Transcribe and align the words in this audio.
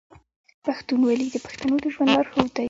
پښتونولي 0.65 1.27
د 1.31 1.35
پښتنو 1.45 1.75
د 1.83 1.85
ژوند 1.93 2.09
لارښود 2.15 2.49
دی. 2.55 2.59